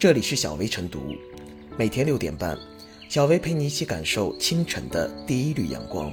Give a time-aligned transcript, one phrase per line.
[0.00, 0.98] 这里是小薇晨读，
[1.76, 2.56] 每天六点半，
[3.10, 6.10] 小薇陪你一起感受清晨的第一缕阳光。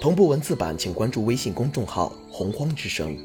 [0.00, 3.18] 同步文字版，请关注微信公众号“洪荒之声”。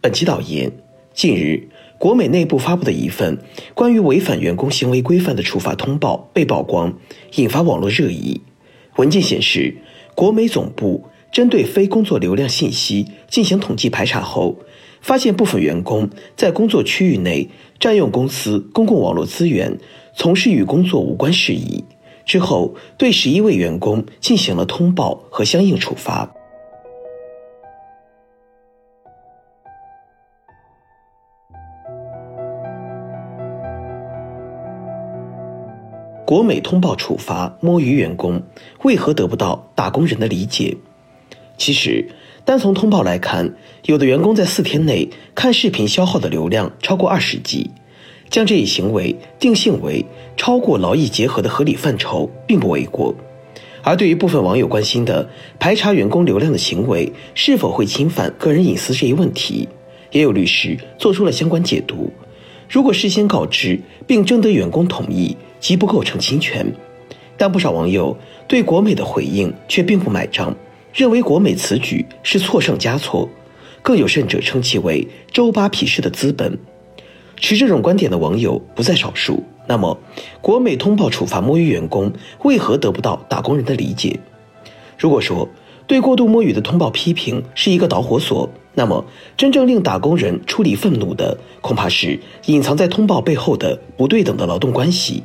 [0.00, 0.72] 本期导言：
[1.12, 1.68] 近日，
[1.98, 3.36] 国美内部发布的一份
[3.74, 6.98] 关于违反员工行为规范的处罚通报被曝光，
[7.34, 8.40] 引发网络热议。
[8.96, 9.76] 文件显示，
[10.14, 14.56] 国美总部针对非工作流量信息进行统计排查后，
[15.00, 17.48] 发现部分员工在工作区域内
[17.78, 19.78] 占用公司公共网络资源，
[20.14, 21.84] 从事与工作无关事宜。
[22.26, 26.32] 之后，对十一位员工进行了通报和相应处罚。
[36.24, 38.40] 国美通报处罚摸鱼员工，
[38.84, 40.76] 为何得不到打工人的理解？
[41.56, 42.08] 其实，
[42.44, 43.54] 单从通报来看，
[43.84, 47.70] 有的员工在四天内看视频消耗的流量超过二十 G。
[48.28, 53.12] 将这一行为定性为超过劳逸结合的合理范畴，并不为过。
[53.82, 59.68] 而对于部分网友关心的排查员工流量的行为是否会侵犯个人隐私这一问题，
[60.12, 62.12] 也有律师做出了相关解读。
[62.68, 66.72] 如果事先告知并征得员工同意，即不构成侵权。
[67.36, 68.16] 但不少网友
[68.46, 70.54] 对国美的回应却并不买账，
[70.92, 73.28] 认为国美此举是错上加错，
[73.82, 76.58] 更有甚者称其为周扒皮式的资本。
[77.36, 79.42] 持这种观点的网友不在少数。
[79.66, 79.96] 那么，
[80.40, 84.18] 国美通报处罚摸鱼员工，为何得不到打工人的理解？
[84.98, 85.48] 如果说
[85.86, 89.04] 对过度摸鱼的通报批评是一个导火索，那么
[89.36, 95.22] 真正令打工人出离愤怒的，恐怕是隐藏在通报背后的不对等的劳动关系。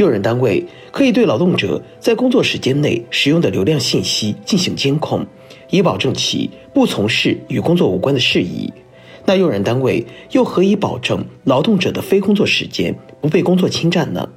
[0.00, 5.26] 用人单位可以对劳动者在工作时间内使用的流量信息进行监控，
[5.68, 8.72] 以保证其不从事与工作无关的事宜。
[9.26, 14.30] 那用人单位又何以保证劳动者的非工作时间不被工作侵占呢？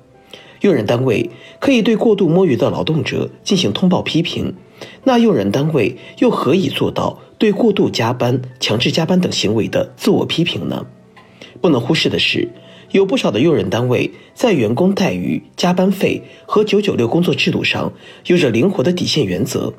[0.59, 1.29] 用人单位
[1.61, 4.53] 可以对过度摸鱼的劳动者进行通报批评，
[5.05, 10.85] 那用人单位又何以做到对过度加班、强制加班等行为的自我批评呢？
[11.61, 12.49] 不能忽视的是，
[12.93, 17.91] 有不少的用人单位在员工待遇、加班费和九九六工作制度上
[18.27, 19.73] 有着灵活的底线原则。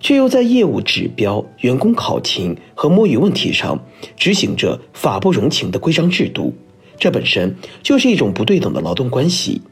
[0.00, 3.84] 却又在业务指标、员工考勤和摸鱼问题上
[4.16, 6.54] 执行着法不容情的规章制度，
[6.98, 9.62] 这本身就是一种不对等的劳动关系。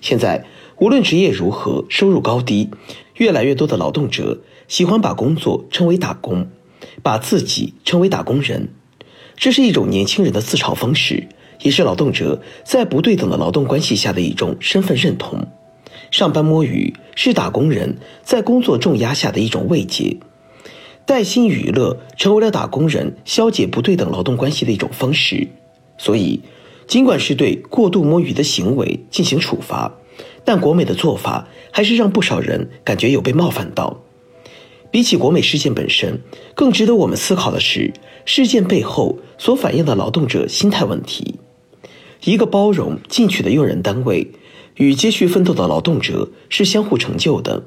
[0.00, 0.46] 现在，
[0.78, 2.70] 无论职业如何，收入高低，
[3.16, 6.48] 越来越多的劳动者喜欢把工作称为打工，
[7.02, 8.70] 把自己称为打工人，
[9.36, 11.28] 这是一种年轻人的自嘲方式，
[11.62, 15.46] 也是劳动者在不对等的劳动关系下的一种身份认同。
[16.10, 20.18] 上班摸鱼是打工人在工作重压下的一种慰藉，
[21.04, 25.48] 带薪娱乐成为了打工人消解不对等劳动关系的一种方式。
[25.98, 26.42] 所以，
[26.86, 29.92] 尽管是对过度摸鱼的行为进行处罚，
[30.44, 34.02] 但国美的做法还是让不少人感觉有被冒犯到。
[34.92, 36.20] 比起国美事件本身，
[36.54, 37.92] 更值得我们思考的是
[38.24, 41.40] 事件背后所反映的劳动者心态问题。
[42.24, 44.32] 一个包容进取的用人单位。
[44.76, 47.64] 与接续奋斗的劳动者是相互成就的。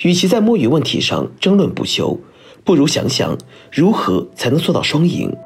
[0.00, 2.18] 与其在摸鱼问题上争论不休，
[2.64, 3.36] 不如想想
[3.70, 5.36] 如何才能做到双赢。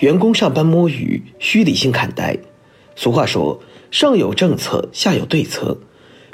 [0.00, 2.36] 员工上班摸鱼，需理性看待。
[2.96, 3.60] 俗话说
[3.92, 5.78] ：“上有政策，下有对策。”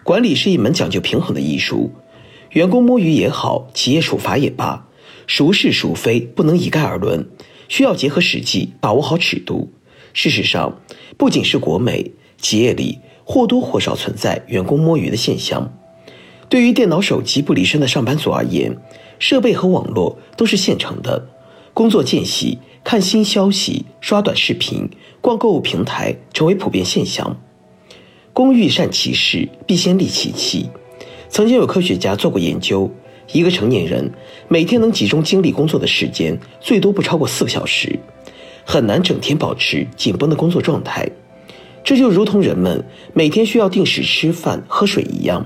[0.04, 1.92] 管理是一门讲究平衡的艺术。
[2.52, 4.88] 员工摸鱼也好，企业处罚也罢，
[5.26, 7.28] 孰是孰非不能一概而论，
[7.68, 9.70] 需要结合实际，把握好尺度。
[10.14, 10.80] 事实上，
[11.18, 15.70] 不仅是国美企业里或多或少存在员工摸鱼的现象。
[16.48, 18.78] 对于电脑、手机不离身的上班族而言，
[19.18, 21.28] 设备和网络都是现成的，
[21.74, 24.88] 工作间隙看新消息、刷短视频、
[25.20, 27.38] 逛购物平台成为普遍现象。
[28.38, 30.70] 工欲善其事，必先利其器。
[31.28, 32.88] 曾经有科学家做过研究，
[33.32, 34.12] 一个成年人
[34.46, 37.98] 每天能集中精力工作的时间最多不超过四个小时，
[38.64, 41.10] 很难整天保持紧绷的工作状态。
[41.82, 45.44] 这就如同人们每天需要定时吃饭喝水一样，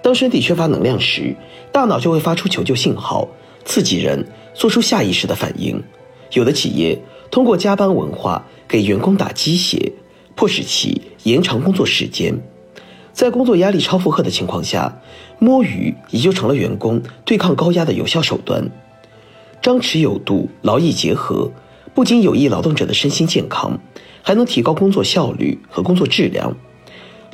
[0.00, 1.34] 当身体缺乏能量时，
[1.72, 3.26] 大脑就会发出求救信号，
[3.64, 5.82] 刺激人做出下意识的反应。
[6.34, 6.96] 有的企业
[7.32, 9.92] 通过加班文化给员工打鸡血，
[10.34, 12.38] 迫使其延长工作时间。
[13.12, 15.00] 在工作压力超负荷的情况下，
[15.38, 18.70] 摸鱼也就成了员工对抗高压的有效手段。
[19.60, 21.52] 张弛有度、劳逸结合，
[21.94, 23.78] 不仅有益劳动者的身心健康，
[24.22, 26.56] 还能提高工作效率和工作质量。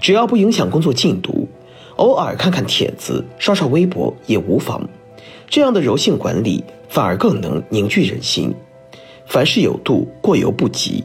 [0.00, 1.48] 只要不影响工作进度，
[1.96, 4.88] 偶尔看看帖子、刷刷微博也无妨。
[5.48, 8.54] 这样的柔性管理反而更能凝聚人心。
[9.26, 11.04] 凡事有度，过犹不及。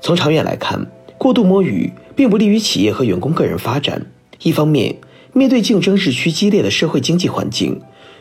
[0.00, 0.90] 从长远来看，
[1.20, 4.06] 过度摸鱼并不利于企业和员工个人发展。
[4.42, 4.96] 一方面，
[5.34, 7.78] 面对竞争日趋激烈的社会经济环境，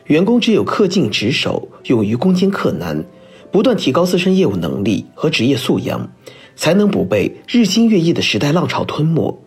[0.07, 3.05] 员工只有恪尽职守、勇于攻坚克难，
[3.53, 6.11] 不断提高自身业务能力和职业素养，
[6.57, 9.39] 才能不被日新月异的时代浪潮吞没。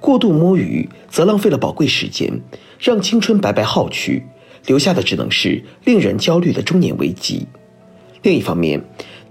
[0.00, 2.40] 过度摸鱼则浪费了宝贵时间，
[2.78, 4.24] 让青春白白耗去，
[4.64, 7.46] 留下的只能是令人焦虑的中年危机。
[8.22, 8.82] 另一方面，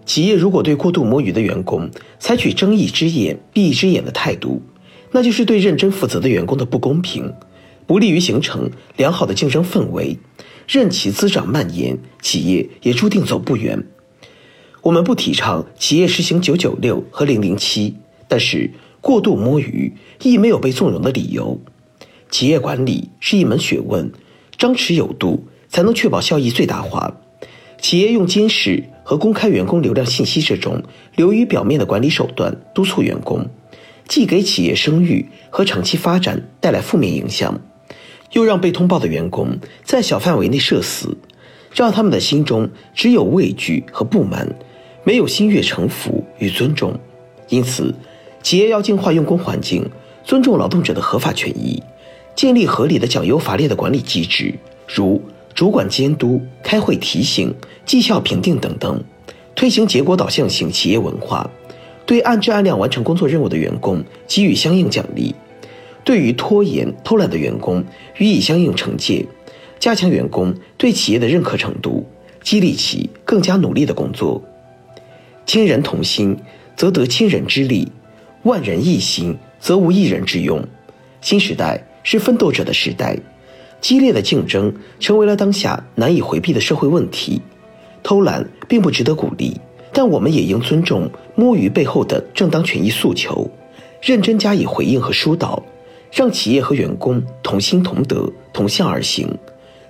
[0.06, 4.62] 企业如果对过度摸鱼的员工采取睁一只眼闭一只眼的态度，
[5.12, 7.34] 那就是对认真负责的员工的不公平，
[7.88, 10.18] 不利于形成良好的竞争氛围。
[10.68, 13.86] 任其滋长蔓延，企业也注定走不远。
[14.81, 17.96] 我们不提倡企业实行九九六和零零七，
[18.28, 18.72] 但是。
[19.02, 19.94] 过度摸鱼
[20.24, 21.62] 亦没有被纵容的理由。
[22.31, 24.12] 企业管理是一门学问，
[24.57, 27.16] 张弛有度才能确保效益最大化。
[27.80, 30.84] 企业用监视和公开员工流量信息这种
[31.16, 33.46] 流于表面的管理手段督促员工，
[34.07, 37.62] 既给企业声誉和长期发展带来负面影响，
[38.31, 41.16] 又让被通报的员工在小范围内社死，
[41.72, 44.54] 让他们的心中只有畏惧和不满，
[45.04, 47.00] 没有心悦诚服与尊重。
[47.50, 47.94] 因此。
[48.44, 49.90] 企业要净化用工环境，
[50.24, 51.81] 尊重劳动者的合法权益，
[52.36, 54.54] 建立合理的奖优罚劣的管理机制，
[54.88, 55.19] 如
[55.56, 57.56] 主管监督、开会提醒、
[57.86, 59.02] 绩效评定等等，
[59.56, 61.50] 推行结果导向型企业文化，
[62.06, 65.34] 对按质按量完成工作任务的员工给予相应奖励，
[66.04, 67.81] 对于拖延偷懒的员工
[68.18, 69.25] 予以相应惩戒，
[69.80, 72.06] 加强员工对企业的认可程度，
[72.44, 74.44] 激励其更加努力的工作。
[75.46, 76.38] 亲人同心，
[76.75, 77.90] 则得亲人之力。
[78.44, 80.62] 万人一心，则无一人之用。
[81.22, 83.18] 新时代是奋斗者的时代，
[83.85, 87.39] 激烈的竞争成为了当下难以回避的社会问题。
[88.01, 89.61] 偷懒并不值得鼓励，
[89.93, 93.47] 但我们也应尊重摸鱼背后的正当权益诉求，
[94.01, 95.61] 认真加以回应和疏导，
[96.11, 99.29] 让企业和员工同心同德、同向而行，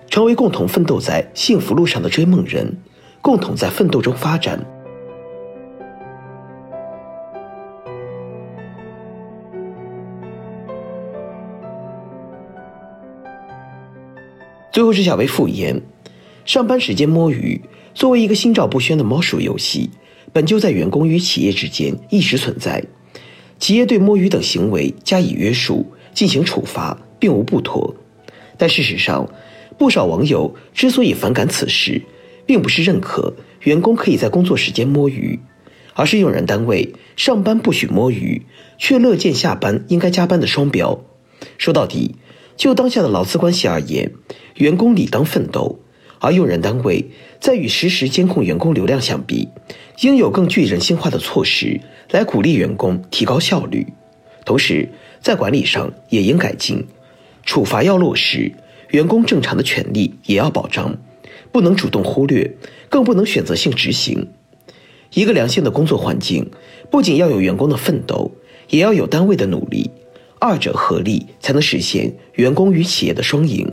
[0.10, 2.78] 成为共同奋斗在幸福路上的追梦人，
[3.22, 4.60] 共同在奋斗中发展。
[14.76, 15.84] 最后是小薇复言，
[16.44, 17.62] 上班时间摸鱼，
[17.94, 19.90] 作为一个心照不宣的猫鼠游戏，
[20.34, 22.84] 本就在员工与企业之间一直存在。
[23.58, 27.96] 企业对摸鱼等行为加以约束，进行处罚，并无不妥。
[28.58, 29.30] 但事实上，
[29.78, 32.02] 不少网友之所以反感此事，
[32.46, 35.40] 并不是认可员工可以在工作时间摸鱼，
[35.94, 38.42] 而是用人单位上班不许摸鱼，
[38.78, 41.00] 却乐见下班应该加班的双标。
[41.58, 42.16] 说到底。
[42.58, 44.12] 就当下的劳资关系而言，
[44.56, 45.80] 员工理当奋斗，
[46.20, 47.06] 而用人单位
[47.40, 49.50] 在与实时监控员工流量相比，
[50.02, 51.82] 应有更具人性化的措施
[52.12, 53.88] 来鼓励员工提高效率。
[54.46, 54.90] 同时，
[55.22, 56.86] 在管理上也应改进，
[57.44, 58.54] 处罚要落实，
[58.90, 60.98] 员工正常的权利也要保障，
[61.52, 62.56] 不能主动忽略，
[62.90, 64.30] 更不能选择性执行。
[65.14, 66.52] 一个良性的工作环境，
[66.90, 68.32] 不仅要有员工的奋斗，
[68.70, 69.92] 也要有单位的努力。
[70.46, 73.68] 二者合力，才能实现员工与企业的双赢。